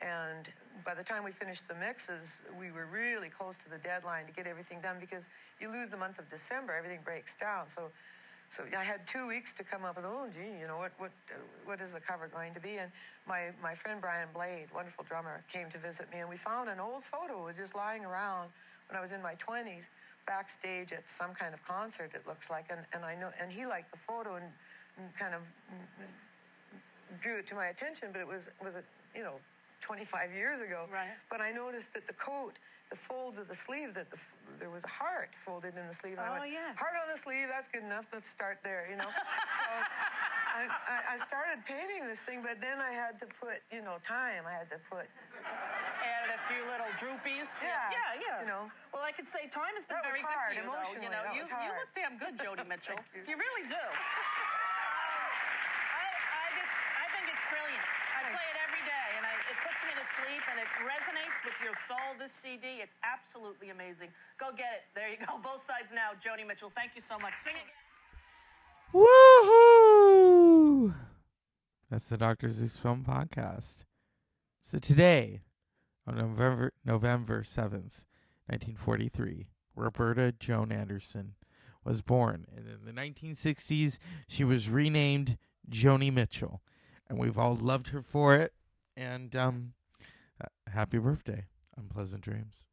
[0.04, 0.52] And
[0.84, 2.28] by the time we finished the mixes,
[2.60, 5.24] we were really close to the deadline to get everything done because
[5.64, 7.72] you lose the month of December, everything breaks down.
[7.76, 7.88] So,
[8.54, 11.12] so I had two weeks to come up with, oh, gee, you know, what, what,
[11.34, 12.78] uh, what is the cover going to be?
[12.78, 12.92] And
[13.28, 16.80] my, my friend Brian Blade, wonderful drummer, came to visit me, and we found an
[16.80, 17.44] old photo.
[17.44, 18.50] It was just lying around
[18.88, 19.84] when I was in my 20s,
[20.28, 22.66] backstage at some kind of concert, it looks like.
[22.70, 24.48] And, and I know, and he liked the photo and,
[24.98, 25.42] and kind of
[27.22, 28.84] drew it to my attention, but it was, was a,
[29.18, 29.38] you know,
[29.82, 30.86] 25 years ago.
[30.92, 31.14] Right.
[31.30, 32.54] But I noticed that the coat,
[32.94, 34.18] the folds of the sleeve, that the,
[34.62, 36.18] there was a heart folded in the sleeve.
[36.22, 36.78] And I Oh, went, yeah.
[36.78, 38.06] Heart on the sleeve, that's good enough.
[38.14, 39.10] Let's start there, you know.
[39.10, 39.74] so
[40.56, 43.98] I, I, I started painting this thing, but then I had to put, you know,
[44.08, 44.46] time.
[44.48, 45.10] I had to put.
[46.06, 47.50] Added a few little droopies.
[47.60, 48.38] Yeah, Yeah, yeah.
[48.46, 48.70] you know.
[48.94, 51.02] Well, I can say time has been That very hard, good for you, though.
[51.02, 53.02] You know, you, you look damn good, Jody Mitchell.
[53.12, 53.34] Thank you.
[53.36, 53.82] really do.
[53.82, 56.70] I, I just,
[57.02, 57.88] I think it's brilliant.
[58.14, 61.36] I play it every day, and I, it puts me to sleep, and it resonates
[61.44, 62.16] with your soul.
[62.18, 64.08] This CD, it's absolutely amazing.
[64.40, 64.88] Go get it.
[64.96, 65.36] There you go.
[65.44, 66.16] Both sides now.
[66.24, 67.34] Joni Mitchell, thank you so much.
[67.44, 67.76] Sing again.
[68.96, 70.94] Woohoo!
[71.92, 72.50] That's the Dr.
[72.50, 73.84] Zeus Film Podcast.
[74.64, 75.42] So today,
[76.08, 78.06] on November November seventh,
[78.50, 81.34] nineteen forty three, Roberta Joan Anderson
[81.84, 85.38] was born, and in the nineteen sixties, she was renamed
[85.70, 86.62] Joni Mitchell,
[87.10, 88.54] and we've all loved her for it.
[88.96, 89.74] And um,
[90.42, 91.46] uh, happy birthday,
[91.78, 92.66] unpleasant dreams.